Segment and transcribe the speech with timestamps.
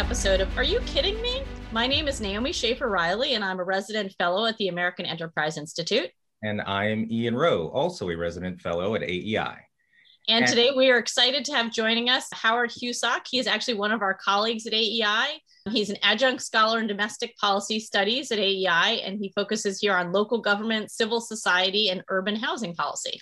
[0.00, 1.42] episode of Are You Kidding Me?
[1.72, 5.58] My name is Naomi Schaefer Riley, and I'm a resident fellow at the American Enterprise
[5.58, 6.08] Institute.
[6.42, 9.58] And I am Ian Rowe, also a resident fellow at AEI.
[10.26, 13.26] And, and today we are excited to have joining us Howard Husock.
[13.30, 15.38] He is actually one of our colleagues at AEI.
[15.68, 20.12] He's an adjunct scholar in domestic policy studies at AEI, and he focuses here on
[20.12, 23.20] local government, civil society, and urban housing policy.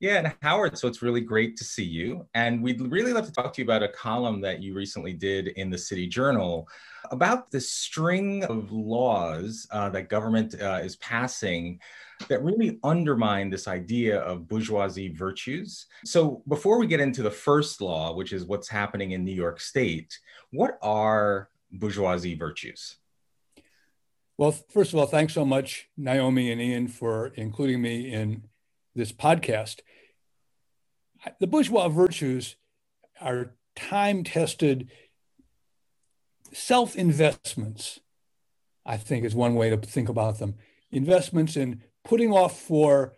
[0.00, 2.26] Yeah, and Howard, so it's really great to see you.
[2.32, 5.48] And we'd really love to talk to you about a column that you recently did
[5.48, 6.66] in the City Journal
[7.10, 11.78] about the string of laws uh, that government uh, is passing
[12.28, 15.86] that really undermine this idea of bourgeoisie virtues.
[16.06, 19.60] So, before we get into the first law, which is what's happening in New York
[19.60, 20.18] State,
[20.50, 22.96] what are bourgeoisie virtues?
[24.38, 28.44] Well, first of all, thanks so much, Naomi and Ian, for including me in
[28.94, 29.80] this podcast.
[31.38, 32.56] The bourgeois virtues
[33.20, 34.90] are time tested
[36.52, 38.00] self investments,
[38.84, 40.54] I think is one way to think about them.
[40.90, 43.14] Investments in putting off for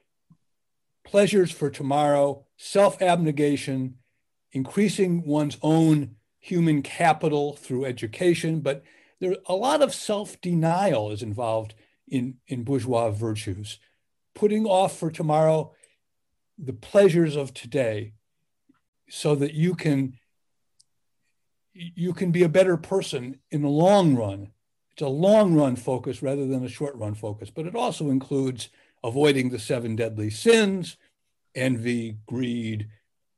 [1.05, 3.99] pleasures for tomorrow, self abnegation,
[4.53, 8.61] increasing one's own human capital through education.
[8.61, 8.83] But
[9.21, 11.75] there a lot of self denial is involved
[12.09, 13.79] in, in bourgeois virtues
[14.35, 15.73] putting off for tomorrow
[16.63, 18.13] the pleasures of today
[19.09, 20.15] so that you can
[21.75, 24.51] you can be a better person in the long run
[24.93, 28.69] it's a long run focus rather than a short run focus but it also includes
[29.03, 30.97] avoiding the seven deadly sins
[31.55, 32.89] envy greed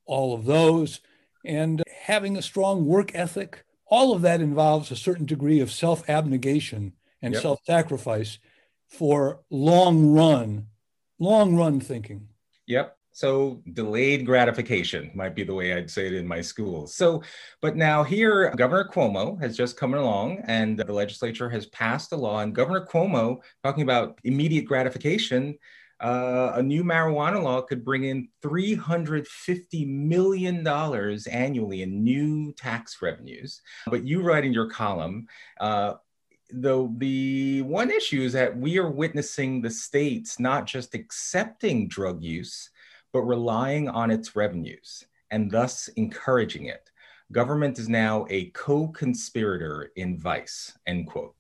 [0.04, 1.00] all of those
[1.44, 6.08] and having a strong work ethic all of that involves a certain degree of self
[6.08, 7.42] abnegation and yep.
[7.42, 8.38] self sacrifice
[8.86, 10.66] for long run
[11.18, 12.28] long run thinking.
[12.66, 12.96] Yep.
[13.14, 16.96] So delayed gratification might be the way I'd say it in my schools.
[16.96, 17.22] So,
[17.62, 22.16] but now here, Governor Cuomo has just come along and the legislature has passed a
[22.16, 22.40] law.
[22.40, 25.56] And Governor Cuomo, talking about immediate gratification,
[26.00, 33.62] uh, a new marijuana law could bring in $350 million annually in new tax revenues.
[33.86, 35.28] But you write in your column,
[35.60, 35.94] uh,
[36.50, 42.20] though the one issue is that we are witnessing the states not just accepting drug
[42.20, 42.70] use,
[43.14, 46.90] but relying on its revenues and thus encouraging it.
[47.30, 51.36] Government is now a co-conspirator in vice, end quote.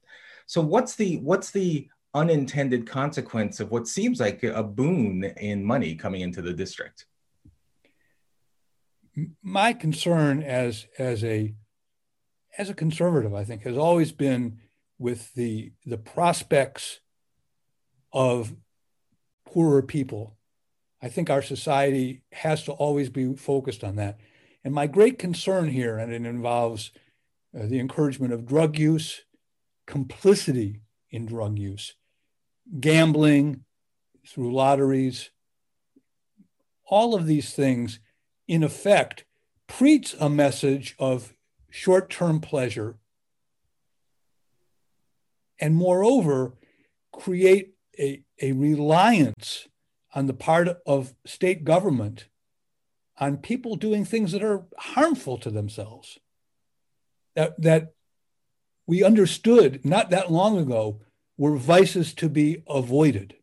[0.46, 5.96] So what's the what's the unintended consequence of what seems like a boon in money
[5.96, 7.06] coming into the district?
[9.42, 11.54] My concern as as a
[12.56, 14.60] as a conservative, I think, has always been
[14.96, 17.00] with the the prospects
[18.12, 18.54] of
[19.44, 20.36] poorer people.
[21.04, 24.18] I think our society has to always be focused on that.
[24.64, 26.92] And my great concern here, and it involves
[27.54, 29.20] uh, the encouragement of drug use,
[29.86, 31.94] complicity in drug use,
[32.80, 33.64] gambling
[34.26, 35.28] through lotteries,
[36.86, 38.00] all of these things,
[38.48, 39.26] in effect,
[39.66, 41.34] preach a message of
[41.68, 42.96] short term pleasure
[45.60, 46.54] and moreover,
[47.12, 49.68] create a, a reliance
[50.14, 52.28] on the part of state government
[53.18, 56.18] on people doing things that are harmful to themselves.
[57.36, 57.92] That, that
[58.86, 61.00] we understood not that long ago
[61.36, 63.34] were vices to be avoided.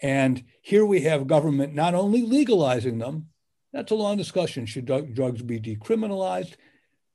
[0.00, 3.28] And here we have government not only legalizing them,
[3.72, 6.54] that's a long discussion, should drugs be decriminalized,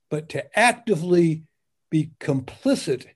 [0.08, 1.42] but to actively
[1.90, 3.06] be complicit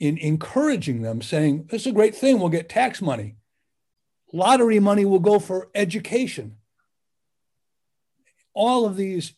[0.00, 3.36] in encouraging them, saying, This is a great thing, we'll get tax money.
[4.34, 6.56] Lottery money will go for education.
[8.52, 9.34] All of these,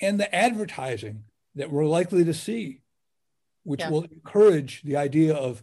[0.00, 1.22] and the advertising
[1.54, 2.80] that we're likely to see,
[3.62, 3.90] which yeah.
[3.90, 5.62] will encourage the idea of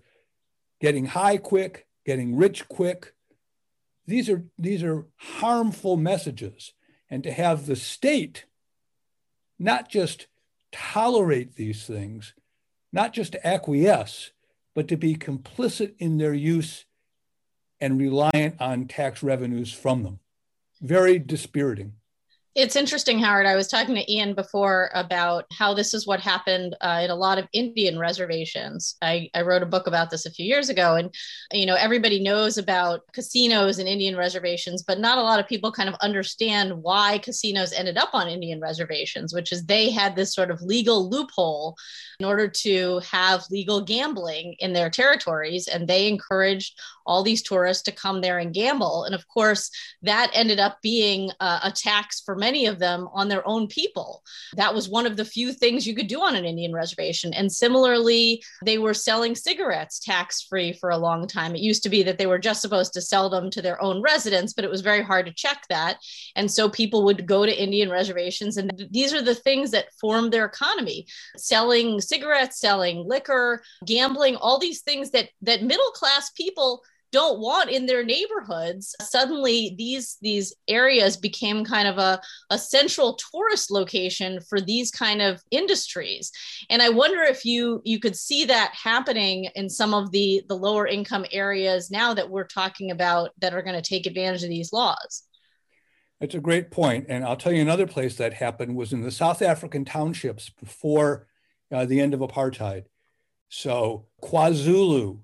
[0.80, 3.14] getting high quick, getting rich quick.
[4.08, 6.72] These are, these are harmful messages.
[7.10, 8.46] And to have the state
[9.60, 10.28] not just
[10.72, 12.36] tolerate these things,
[12.94, 14.32] not just to acquiesce,
[14.74, 16.86] but to be complicit in their use
[17.82, 20.20] and reliant on tax revenues from them.
[20.80, 21.94] Very dispiriting.
[22.54, 23.46] It's interesting, Howard.
[23.46, 27.16] I was talking to Ian before about how this is what happened uh, in a
[27.16, 28.98] lot of Indian reservations.
[29.02, 31.16] I, I wrote a book about this a few years ago, and
[31.54, 35.72] you know everybody knows about casinos and Indian reservations, but not a lot of people
[35.72, 40.34] kind of understand why casinos ended up on Indian reservations, which is they had this
[40.34, 41.78] sort of legal loophole
[42.20, 47.84] in order to have legal gambling in their territories, and they encouraged all these tourists
[47.84, 49.06] to come there and gamble.
[49.06, 49.72] And of course,
[50.02, 54.24] that ended up being uh, a tax for many of them on their own people.
[54.56, 57.34] That was one of the few things you could do on an Indian reservation.
[57.34, 61.56] And similarly, they were selling cigarettes tax free for a long time.
[61.56, 64.02] It used to be that they were just supposed to sell them to their own
[64.02, 65.98] residents, but it was very hard to check that.
[66.36, 70.34] And so people would go to Indian reservations, and these are the things that formed
[70.34, 71.06] their economy
[71.38, 77.70] selling cigarettes, selling liquor, gambling, all these things that, that middle class people don't want
[77.70, 82.20] in their neighborhoods suddenly these these areas became kind of a,
[82.50, 86.32] a central tourist location for these kind of industries.
[86.70, 90.58] And i wonder if you you could see that happening in some of the the
[90.58, 94.50] lower income areas now that we're talking about that are going to take advantage of
[94.50, 95.24] these laws.
[96.20, 99.12] That's a great point and i'll tell you another place that happened was in the
[99.12, 101.28] south african townships before
[101.72, 102.86] uh, the end of apartheid.
[103.50, 105.20] So kwazulu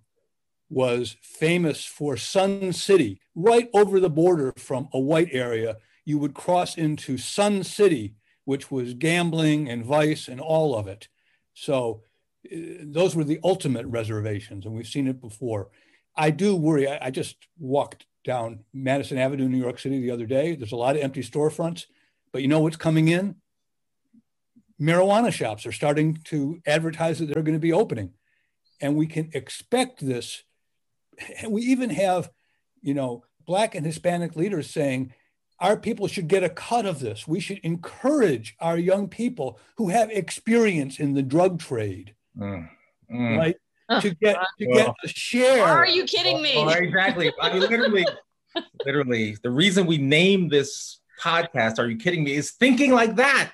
[0.69, 5.78] was famous for Sun City, right over the border from a white area.
[6.06, 8.16] You would cross into Sun City,
[8.46, 11.08] which was gambling and vice and all of it.
[11.54, 12.02] So
[12.46, 15.69] uh, those were the ultimate reservations, and we've seen it before.
[16.16, 16.88] I do worry.
[16.88, 20.56] I, I just walked down Madison Avenue, New York City the other day.
[20.56, 21.86] There's a lot of empty storefronts,
[22.31, 23.36] but you know what's coming in?
[24.80, 28.12] Marijuana shops are starting to advertise that they're going to be opening.
[28.80, 30.44] And we can expect this
[31.50, 32.30] we even have,
[32.81, 35.14] you know, Black and Hispanic leaders saying,
[35.60, 37.28] our people should get a cut of this.
[37.28, 42.69] We should encourage our young people who have experience in the drug trade, mm,
[43.12, 43.38] mm.
[43.38, 43.56] right?
[44.02, 45.66] to get to well, get a share.
[45.66, 46.54] Are you kidding me?
[46.56, 47.31] Well, exactly.
[47.42, 48.06] I mean, literally,
[48.86, 53.54] literally, the reason we named this podcast "Are You Kidding Me" is thinking like that.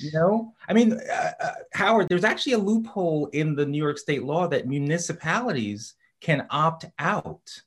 [0.00, 3.98] You know, I mean, uh, uh, Howard, there's actually a loophole in the New York
[3.98, 5.94] State law that municipalities
[6.24, 7.62] can opt out,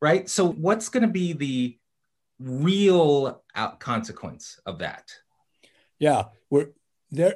[0.00, 0.28] right?
[0.30, 1.78] So, what's going to be the
[2.38, 3.42] real
[3.78, 5.12] consequence of that?
[5.98, 6.68] Yeah, we're
[7.10, 7.34] there.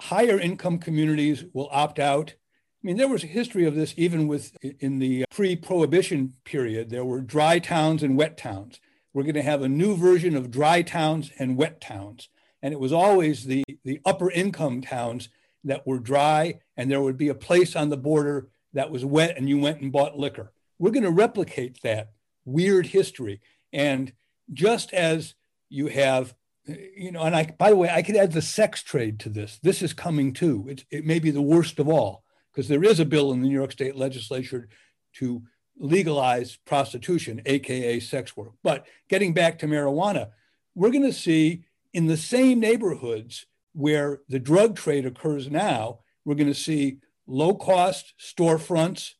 [0.00, 2.30] Higher income communities will opt out.
[2.30, 6.88] I mean, there was a history of this even with in the pre-prohibition period.
[6.88, 8.78] There were dry towns and wet towns.
[9.12, 12.28] We're going to have a new version of dry towns and wet towns,
[12.62, 15.28] and it was always the the upper income towns
[15.64, 19.36] that were dry, and there would be a place on the border that was wet
[19.36, 20.52] and you went and bought liquor.
[20.78, 22.12] We're going to replicate that
[22.44, 23.40] weird history.
[23.72, 24.12] And
[24.52, 25.34] just as
[25.68, 26.34] you have,
[26.66, 29.58] you know, and I, by the way, I could add the sex trade to this.
[29.62, 30.66] This is coming too.
[30.68, 33.48] It, it may be the worst of all because there is a bill in the
[33.48, 34.68] New York State legislature
[35.14, 35.42] to
[35.78, 38.52] legalize prostitution, AKA sex work.
[38.62, 40.30] But getting back to marijuana,
[40.74, 41.64] we're going to see
[41.94, 47.54] in the same neighborhoods where the drug trade occurs now, we're going to see low
[47.54, 49.14] cost storefronts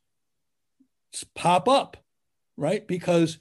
[1.35, 1.97] pop up,
[2.57, 2.87] right?
[2.87, 3.39] Because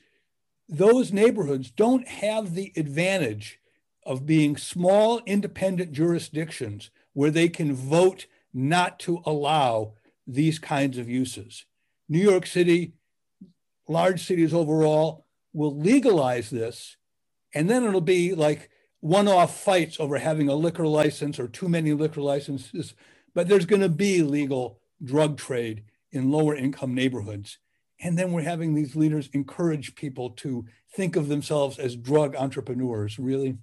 [0.67, 3.59] those neighborhoods don't have the advantage
[4.05, 9.93] of being small independent jurisdictions where they can vote not to allow
[10.27, 11.65] these kinds of uses.
[12.07, 12.93] New York City,
[13.87, 16.97] large cities overall, will legalize this,
[17.53, 18.69] and then it'll be like
[18.99, 22.93] one off fights over having a liquor license or too many liquor licenses
[23.35, 27.59] but there's going to be legal drug trade in lower income neighborhoods.
[28.01, 30.65] And then we're having these leaders encourage people to
[30.95, 33.57] think of themselves as drug entrepreneurs, really.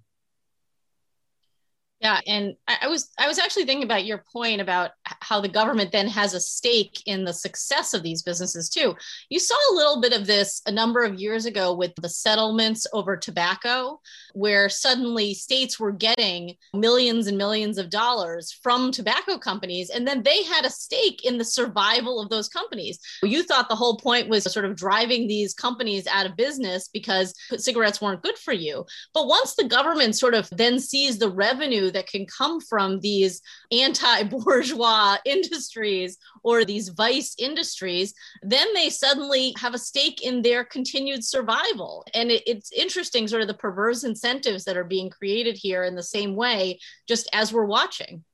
[2.03, 5.93] Yeah, and I was I was actually thinking about your point about how the government
[5.93, 8.97] then has a stake in the success of these businesses too.
[9.31, 12.89] You saw a little bit of this a number of years ago with the settlements
[12.93, 14.01] over tobacco,
[14.35, 20.25] where suddenly states were getting millions and millions of dollars from tobacco companies, and then
[20.25, 22.99] they had a stake in the survival of those companies.
[23.23, 27.33] You thought the whole point was sort of driving these companies out of business because
[27.59, 28.87] cigarettes weren't good for you.
[29.15, 33.41] But once the government sort of then sees the revenue that can come from these
[33.71, 40.65] anti bourgeois industries or these vice industries, then they suddenly have a stake in their
[40.65, 42.05] continued survival.
[42.15, 45.95] And it, it's interesting, sort of the perverse incentives that are being created here in
[45.95, 48.25] the same way, just as we're watching.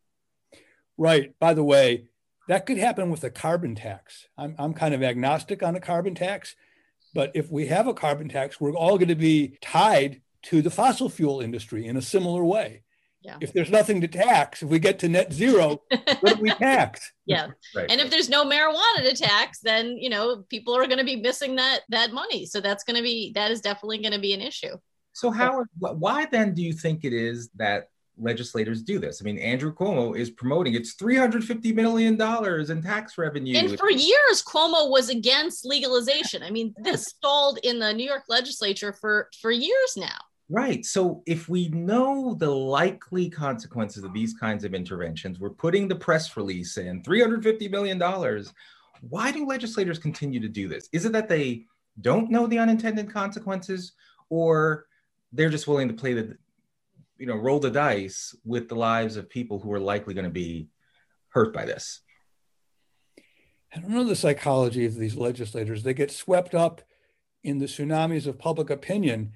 [0.97, 1.39] Right.
[1.39, 2.09] By the way,
[2.49, 4.27] that could happen with a carbon tax.
[4.37, 6.57] I'm, I'm kind of agnostic on a carbon tax,
[7.15, 10.71] but if we have a carbon tax, we're all going to be tied to the
[10.71, 12.83] fossil fuel industry in a similar way.
[13.29, 13.37] Yeah.
[13.43, 15.83] If there's nothing to tax, if we get to net zero,
[16.21, 17.13] what do we tax?
[17.27, 17.49] Yeah.
[17.77, 17.87] Right.
[17.91, 21.17] And if there's no marijuana to tax, then you know people are going to be
[21.17, 22.47] missing that that money.
[22.47, 24.79] So that's going to be that is definitely going to be an issue.
[25.13, 29.21] So how why then do you think it is that legislators do this?
[29.21, 33.59] I mean, Andrew Cuomo is promoting it's 350 million dollars in tax revenue.
[33.59, 36.43] And for years Cuomo was against legalization.
[36.43, 40.17] I mean, this stalled in the New York legislature for for years now
[40.51, 40.85] Right.
[40.85, 45.95] So if we know the likely consequences of these kinds of interventions, we're putting the
[45.95, 48.03] press release in $350 million.
[49.09, 50.89] Why do legislators continue to do this?
[50.93, 51.67] Is it that they
[52.01, 53.93] don't know the unintended consequences
[54.31, 54.87] or
[55.33, 56.37] they're just willing to play the
[57.19, 60.31] you know roll the dice with the lives of people who are likely going to
[60.31, 60.69] be
[61.31, 62.01] hurt by this
[63.75, 66.83] i don't know the psychology of these legislators they get swept up
[67.43, 69.33] in the tsunamis of public opinion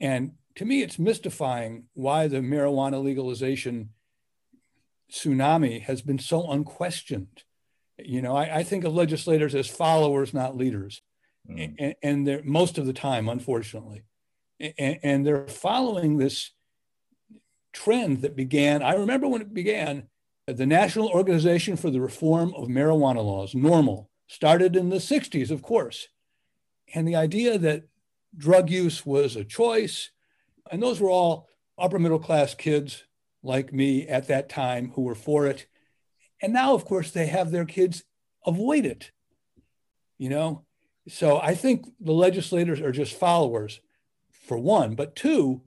[0.00, 3.90] and to me it's mystifying why the marijuana legalization
[5.12, 7.44] tsunami has been so unquestioned
[7.98, 11.02] you know i, I think of legislators as followers not leaders
[11.48, 11.74] mm.
[11.78, 14.02] and, and they're most of the time unfortunately
[14.58, 16.50] and, and they're following this
[17.76, 18.82] trend that began.
[18.82, 20.04] I remember when it began,
[20.46, 25.60] the National Organization for the Reform of Marijuana Laws, NORML, started in the 60s, of
[25.60, 26.08] course.
[26.94, 27.84] And the idea that
[28.36, 30.10] drug use was a choice,
[30.70, 33.04] and those were all upper middle class kids
[33.42, 35.66] like me at that time who were for it.
[36.42, 38.04] And now, of course, they have their kids
[38.44, 39.10] avoid it.
[40.18, 40.64] You know,
[41.08, 43.80] so I think the legislators are just followers
[44.30, 45.62] for one, but two,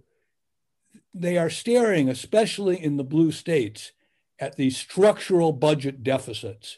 [1.13, 3.91] they are staring, especially in the blue states,
[4.39, 6.77] at these structural budget deficits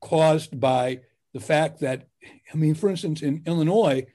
[0.00, 1.00] caused by
[1.32, 2.08] the fact that,
[2.52, 4.06] I mean, for instance, in Illinois,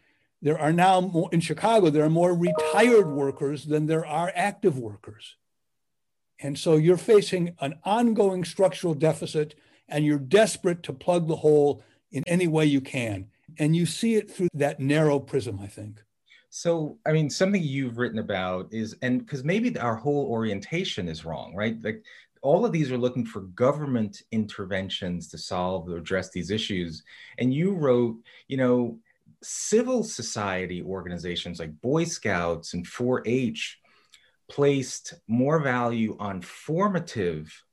[0.43, 4.77] there are now more, in Chicago, there are more retired workers than there are active
[4.77, 5.37] workers.
[6.41, 9.55] And so you're facing an ongoing structural deficit
[9.87, 11.81] and you're desperate to plug the hole
[12.11, 13.27] in any way you can.
[13.57, 16.03] And you see it through that narrow prism, I think.
[16.49, 21.23] So, I mean, something you've written about is, and because maybe our whole orientation is
[21.23, 21.77] wrong, right?
[21.81, 22.03] Like
[22.41, 27.01] all of these are looking for government interventions to solve or address these issues.
[27.37, 28.17] And you wrote,
[28.49, 28.99] you know,
[29.43, 33.79] civil society organizations like Boy Scouts and 4 H
[34.49, 37.63] placed more value on formative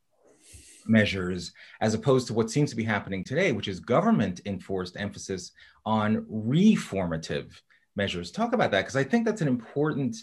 [0.86, 5.52] measures as opposed to what seems to be happening today, which is government enforced emphasis
[5.84, 7.60] on reformative
[7.96, 8.30] measures.
[8.30, 10.16] Talk about that because I think that's an important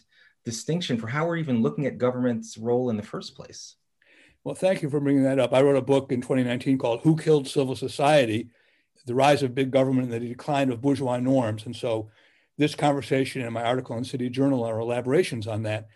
[0.45, 3.75] distinction for how we're even looking at government's role in the first place.
[4.43, 5.53] Well, thank you for bringing that up.
[5.53, 8.49] I wrote a book in 2019 called Who Killed Civil Society?
[9.07, 11.65] The Rise of Big Government and the Decline of Bourgeois Norms.
[11.65, 12.09] And so
[12.57, 15.87] this conversation and my article in City Journal are elaborations on that.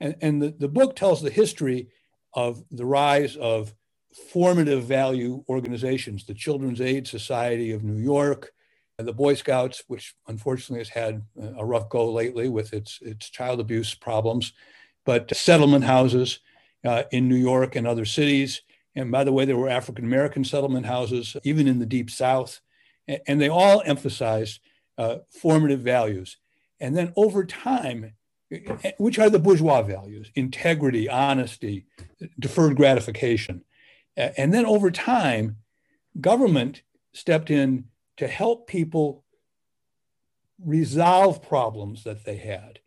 [0.00, 1.88] And, and the, the book tells the history
[2.34, 3.74] of the rise of
[4.30, 8.52] formative value organizations, the Children's Aid Society of New York,
[8.98, 11.22] the Boy Scouts, which unfortunately has had
[11.58, 14.52] a rough go lately with its, its child abuse problems,
[15.04, 16.40] but settlement houses
[16.84, 18.62] uh, in New York and other cities.
[18.96, 22.60] And by the way, there were African American settlement houses, even in the Deep South.
[23.26, 24.60] And they all emphasized
[24.98, 26.38] uh, formative values.
[26.80, 28.14] And then over time,
[28.98, 31.86] which are the bourgeois values integrity, honesty,
[32.38, 33.62] deferred gratification.
[34.16, 35.56] And then over time,
[36.20, 37.84] government stepped in
[38.16, 39.24] to help people
[40.64, 42.78] resolve problems that they had,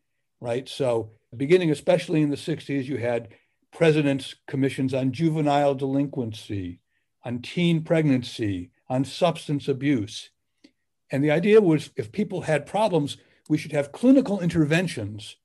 [0.42, 0.68] right?
[0.68, 3.28] So, beginning especially in the 60s, you had
[3.72, 6.80] president's commissions on juvenile delinquency,
[7.24, 10.30] on teen pregnancy, on substance abuse.
[11.12, 15.38] And the idea was if people had problems, we should have clinical interventions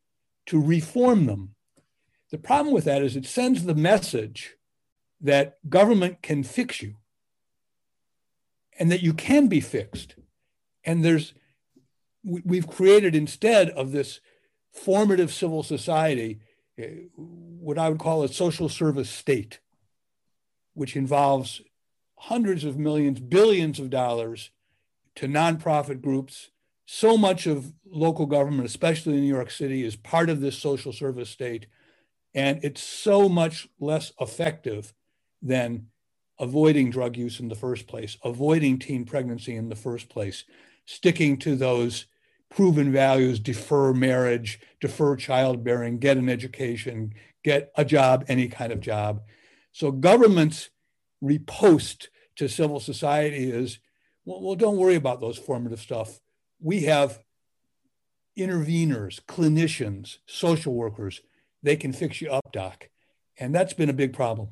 [0.47, 1.55] to reform them.
[2.31, 4.57] The problem with that is it sends the message
[5.21, 6.97] that government can fix you
[8.79, 10.17] and that you can be fixed.
[10.85, 11.33] And there's,
[12.23, 14.21] we've created instead of this
[14.73, 16.41] formative civil society,
[17.17, 19.61] what I would call a social service state,
[20.75, 21.61] which involves
[22.17, 24.51] hundreds of millions, billions of dollars
[25.17, 26.51] to nonprofit groups.
[26.87, 30.93] So much of local government, especially in New York City, is part of this social
[30.93, 31.67] service state.
[32.35, 34.93] And it's so much less effective
[35.41, 35.87] than
[36.39, 40.45] avoiding drug use in the first place, avoiding teen pregnancy in the first place,
[40.85, 42.07] sticking to those
[42.55, 48.81] proven values defer marriage, defer childbearing, get an education, get a job, any kind of
[48.81, 49.23] job.
[49.73, 50.71] So government's
[51.23, 53.79] repost to civil society is
[54.25, 56.21] well, well don't worry about those formative stuff.
[56.61, 57.21] We have
[58.39, 61.21] interveners, clinicians, social workers.
[61.63, 62.89] They can fix you up, doc.
[63.39, 64.49] And that's been a big problem.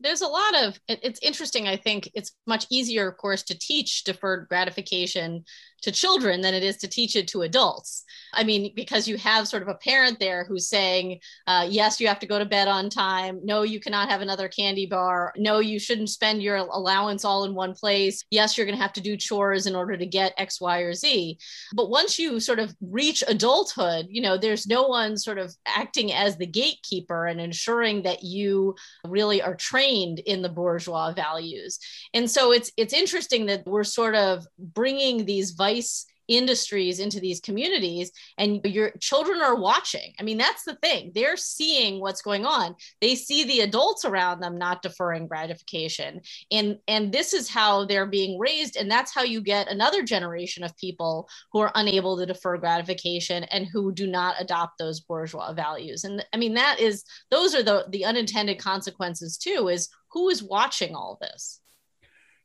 [0.00, 4.04] There's a lot of it's interesting i think it's much easier of course to teach
[4.04, 5.44] deferred gratification
[5.82, 8.04] to children than it is to teach it to adults.
[8.32, 12.08] I mean because you have sort of a parent there who's saying uh, yes you
[12.08, 13.40] have to go to bed on time.
[13.44, 15.32] No you cannot have another candy bar.
[15.36, 18.24] No you shouldn't spend your allowance all in one place.
[18.30, 20.92] Yes you're going to have to do chores in order to get x y or
[20.92, 21.38] z.
[21.74, 26.12] But once you sort of reach adulthood you know there's no one sort of acting
[26.12, 28.74] as the gatekeeper and ensuring that you
[29.06, 31.78] really are trained in the bourgeois values.
[32.14, 37.40] And so it's it's interesting that we're sort of bringing these vice industries into these
[37.40, 40.12] communities and your children are watching.
[40.18, 41.12] I mean that's the thing.
[41.14, 42.74] They're seeing what's going on.
[43.00, 46.20] They see the adults around them not deferring gratification.
[46.50, 50.64] And and this is how they're being raised and that's how you get another generation
[50.64, 55.52] of people who are unable to defer gratification and who do not adopt those bourgeois
[55.52, 56.04] values.
[56.04, 60.42] And i mean that is those are the the unintended consequences too is who is
[60.42, 61.60] watching all this?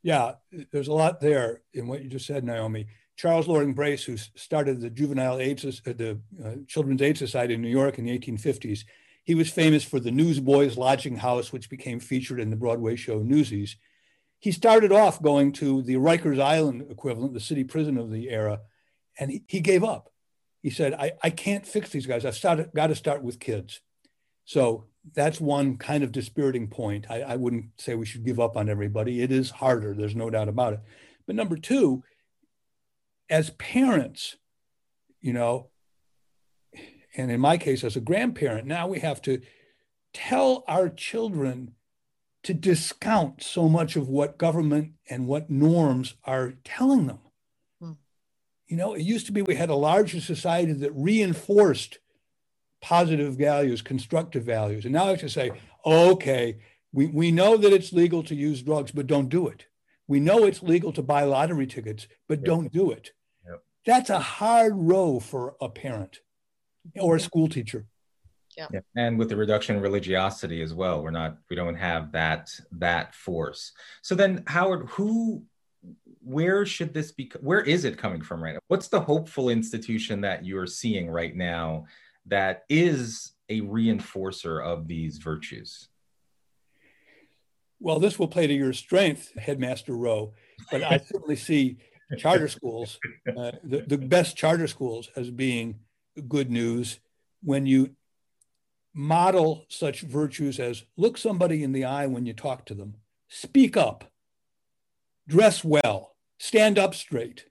[0.04, 0.34] Yeah
[0.72, 2.88] there's a lot there in what you just said naomi
[3.18, 7.62] Charles Loring Brace, who started the Juvenile AIDS, uh, the uh, Children's Aid Society in
[7.62, 8.86] New York in the 1850s,
[9.24, 13.20] he was famous for the Newsboys Lodging House, which became featured in the Broadway show
[13.20, 13.78] Newsies.
[14.40, 18.62] He started off going to the Rikers Island equivalent, the city prison of the era,
[19.20, 20.12] and he, he gave up.
[20.64, 22.26] He said, I, I can't fix these guys.
[22.26, 23.82] I've started, got to start with kids.
[24.46, 27.06] So that's one kind of dispiriting point.
[27.10, 29.22] I, I wouldn't say we should give up on everybody.
[29.22, 30.80] It is harder, there's no doubt about it.
[31.28, 32.04] But number two,
[33.32, 34.36] as parents,
[35.22, 35.70] you know,
[37.16, 39.42] and in my case, as a grandparent, now we have to
[40.14, 41.74] tell our children
[42.44, 47.20] to discount so much of what government and what norms are telling them.
[47.80, 47.92] Hmm.
[48.68, 52.00] You know, it used to be we had a larger society that reinforced
[52.82, 54.86] positive values, constructive values.
[54.86, 55.52] And now I have to say,
[55.86, 56.58] okay,
[56.92, 59.68] we, we know that it's legal to use drugs, but don't do it.
[60.08, 63.12] We know it's legal to buy lottery tickets, but don't do it.
[63.86, 66.20] That's a hard row for a parent
[67.00, 67.86] or a school teacher.
[68.58, 68.68] Yeah.
[68.74, 68.80] yeah.
[68.96, 73.16] And with the reduction in religiosity as well, we're not, we don't have that, that
[73.16, 73.72] force.
[74.02, 75.44] So then Howard, who,
[76.22, 78.60] where should this be, where is it coming from right now?
[78.68, 81.86] What's the hopeful institution that you're seeing right now
[82.28, 85.88] that is a reinforcer of these virtues?
[87.80, 90.34] Well, this will play to your strength, Headmaster Rowe,
[90.70, 91.78] but I certainly see
[92.18, 93.00] charter schools,
[93.38, 95.80] uh, the, the best charter schools as being
[96.28, 97.00] good news
[97.44, 97.92] when you
[98.94, 102.96] model such virtues as look somebody in the eye when you talk to them,
[103.30, 104.12] speak up,
[105.28, 107.46] dress well, stand up straight,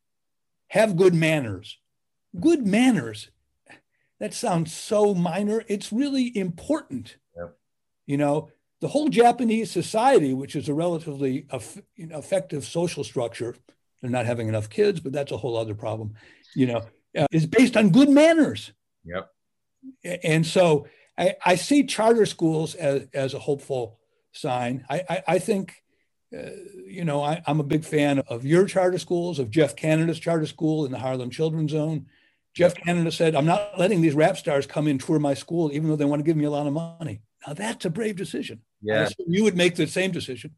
[0.68, 1.78] have good manners.
[2.38, 3.30] Good manners,
[4.20, 5.64] that sounds so minor.
[5.66, 7.16] It's really important.
[8.06, 11.46] You know, the whole Japanese society, which is a relatively
[11.96, 13.54] effective social structure,
[14.00, 16.14] they're not having enough kids, but that's a whole other problem.
[16.54, 16.82] You know,
[17.16, 18.72] uh, is based on good manners.
[19.04, 19.30] Yep.
[20.22, 20.86] And so
[21.18, 23.98] I, I see charter schools as, as a hopeful
[24.32, 24.84] sign.
[24.88, 25.82] I, I, I think,
[26.36, 26.50] uh,
[26.86, 30.46] you know, I, am a big fan of your charter schools, of Jeff Canada's charter
[30.46, 32.06] school in the Harlem Children's Zone.
[32.54, 35.88] Jeff Canada said, I'm not letting these rap stars come in tour my school, even
[35.88, 37.20] though they want to give me a lot of money.
[37.46, 38.60] Now that's a brave decision.
[38.82, 39.08] Yeah.
[39.26, 40.54] You would make the same decision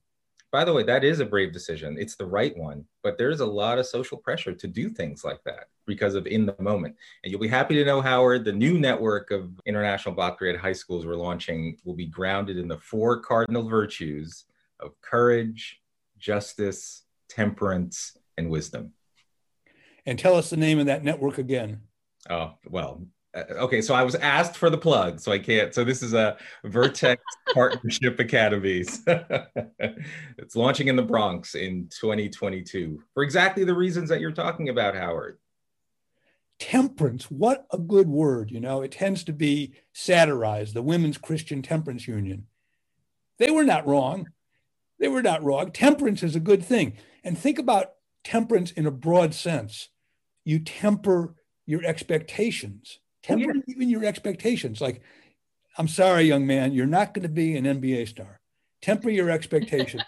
[0.53, 1.97] by the way, that is a brave decision.
[1.99, 5.43] It's the right one, but there's a lot of social pressure to do things like
[5.45, 6.95] that because of in the moment.
[7.25, 11.07] And you'll be happy to know, Howard, the new network of international Baccalaureate high schools
[11.07, 14.45] we're launching will be grounded in the four cardinal virtues
[14.79, 15.81] of courage,
[16.19, 18.93] justice, temperance, and wisdom.
[20.05, 21.81] And tell us the name of that network again.
[22.29, 25.75] Oh, well, Uh, okay, so I was asked for the plug, so I can't.
[25.75, 27.23] So this is a Vertex
[27.55, 29.03] Partnership Academies.
[29.07, 34.95] it's launching in the Bronx in 2022 for exactly the reasons that you're talking about,
[34.95, 35.39] Howard.
[36.59, 38.51] Temperance, what a good word.
[38.51, 42.47] You know, it tends to be satirized, the Women's Christian Temperance Union.
[43.39, 44.29] They were not wrong.
[45.01, 45.73] They were not wrong.
[45.73, 46.93] Temperance is a good thing.
[47.25, 47.93] And think about
[48.23, 49.89] temperance in a broad sense.
[50.45, 51.35] You temper
[51.67, 53.63] your expectations temper yeah.
[53.67, 54.81] even your expectations.
[54.81, 55.01] Like,
[55.79, 58.41] I'm sorry, young man, you're not going to be an NBA star.
[58.81, 60.03] Temper your expectations.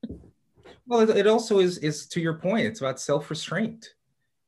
[0.86, 2.66] well, it also is is to your point.
[2.66, 3.94] It's about self restraint.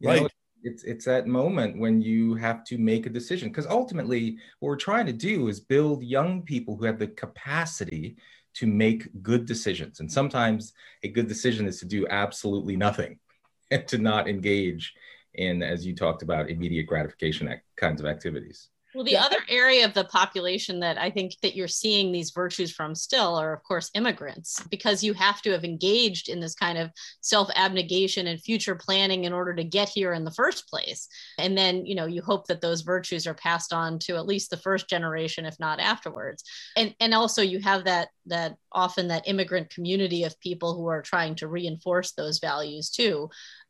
[0.02, 0.22] Right.
[0.22, 0.28] Know,
[0.66, 4.76] it's it's that moment when you have to make a decision because ultimately what we're
[4.76, 8.16] trying to do is build young people who have the capacity
[8.54, 10.72] to make good decisions and sometimes
[11.04, 13.18] a good decision is to do absolutely nothing
[13.70, 14.94] and to not engage
[15.36, 18.68] in, as you talked about, immediate gratification kinds of activities.
[18.96, 19.24] Well, the yeah.
[19.24, 23.36] other area of the population that I think that you're seeing these virtues from still
[23.36, 27.50] are, of course, immigrants, because you have to have engaged in this kind of self
[27.54, 31.08] abnegation and future planning in order to get here in the first place.
[31.38, 34.48] And then, you know, you hope that those virtues are passed on to at least
[34.48, 36.42] the first generation, if not afterwards.
[36.74, 41.02] And and also you have that that often that immigrant community of people who are
[41.02, 43.28] trying to reinforce those values too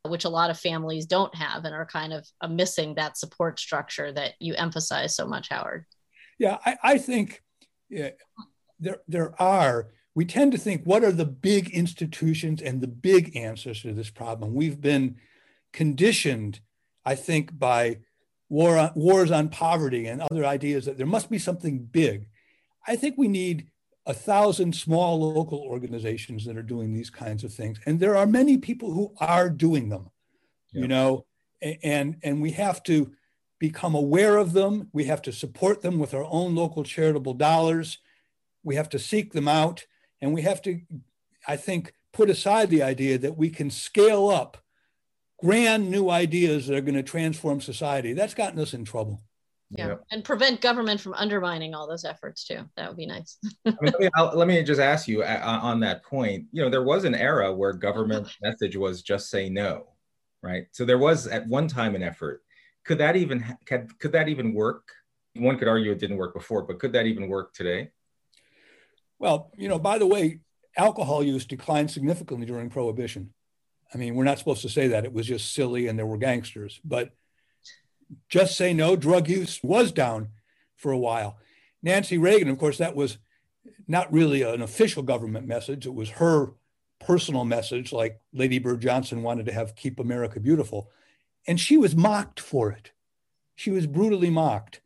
[0.09, 3.59] which a lot of families don't have and are kind of uh, missing that support
[3.59, 5.85] structure that you emphasize so much, Howard.
[6.38, 7.42] Yeah, I, I think
[7.88, 8.11] yeah,
[8.79, 9.88] there, there are.
[10.14, 14.11] We tend to think, what are the big institutions and the big answers to this
[14.11, 14.55] problem?
[14.55, 15.16] We've been
[15.73, 16.61] conditioned,
[17.05, 17.99] I think, by
[18.49, 22.29] war on, wars on poverty and other ideas that there must be something big.
[22.87, 23.69] I think we need
[24.07, 27.79] a thousand small local organizations that are doing these kinds of things.
[27.87, 30.11] And there are many people who are doing them
[30.77, 31.25] you know
[31.83, 33.12] and and we have to
[33.59, 34.90] become aware of them.
[34.92, 37.99] We have to support them with our own local charitable dollars.
[38.62, 39.87] We have to seek them out.
[40.21, 40.81] And we have to
[41.49, 44.62] i think put aside the idea that we can scale up
[45.38, 48.12] grand new ideas that are going to transform society.
[48.12, 49.23] That's gotten us in trouble
[49.70, 49.88] yeah.
[49.88, 50.05] Yep.
[50.12, 52.61] and prevent government from undermining all those efforts too.
[52.76, 53.38] That would be nice.
[53.66, 56.62] I mean, let, me, let, me, just ask you uh, uh, on that point you
[56.62, 59.88] know there was an era where government message was just say no
[60.46, 60.66] right?
[60.72, 62.42] So there was at one time an effort.
[62.85, 64.88] Could that even could, could that even work?
[65.35, 67.90] One could argue it didn't work before but could that even work today?
[69.18, 70.40] Well you know by the way
[70.76, 73.33] alcohol use declined significantly during prohibition.
[73.92, 75.05] I mean we're not supposed to say that.
[75.05, 76.81] It was just silly and there were gangsters.
[76.85, 77.11] But
[78.29, 80.29] just say no drug use was down
[80.77, 81.38] for a while.
[81.83, 83.19] Nancy Reagan, of course, that was
[83.88, 85.87] not really an official government message.
[85.87, 86.53] It was her
[86.99, 90.90] personal message, like Lady Bird Johnson wanted to have Keep America Beautiful.
[91.47, 92.92] And she was mocked for it.
[93.55, 94.81] She was brutally mocked.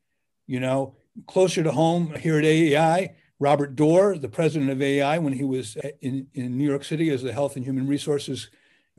[0.46, 5.32] You know, closer to home here at AEI, Robert Doar, the president of AEI, when
[5.32, 8.50] he was in, in New York City as the Health and Human Resources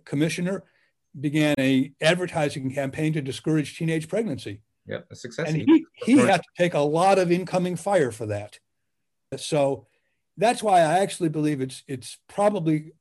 [0.06, 0.64] Commissioner,
[1.20, 4.62] began a advertising campaign to discourage teenage pregnancy.
[4.88, 5.50] Yeah, a success.
[5.50, 8.60] And he, he had to take a lot of incoming fire for that.
[9.38, 9.88] So
[10.38, 12.94] that's why I actually believe it's it's probably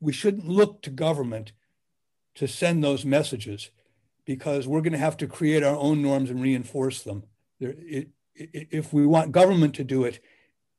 [0.00, 1.52] we shouldn't look to government
[2.36, 3.70] to send those messages
[4.24, 7.24] because we're going to have to create our own norms and reinforce them.
[7.58, 10.20] There, it, it, if we want government to do it,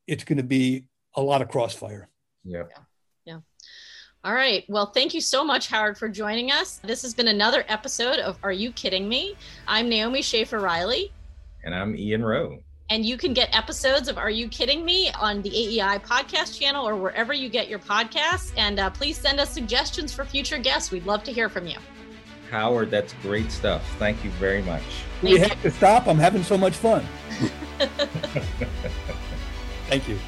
[0.07, 0.85] it's going to be
[1.15, 2.07] a lot of crossfire.
[2.43, 2.63] Yeah.
[3.25, 3.39] yeah.
[4.21, 4.65] All right.
[4.67, 6.81] Well, thank you so much, Howard, for joining us.
[6.83, 9.37] This has been another episode of Are You Kidding Me?
[9.65, 11.13] I'm Naomi Schaefer Riley.
[11.63, 12.57] And I'm Ian Rowe.
[12.89, 16.85] And you can get episodes of Are You Kidding Me on the AEI podcast channel
[16.85, 18.51] or wherever you get your podcasts.
[18.57, 20.91] And uh, please send us suggestions for future guests.
[20.91, 21.77] We'd love to hear from you.
[22.51, 23.89] Howard, that's great stuff.
[23.99, 24.83] Thank you very much.
[25.21, 25.39] Thank we you.
[25.47, 26.07] have to stop.
[26.07, 27.05] I'm having so much fun.
[29.87, 30.19] Thank you.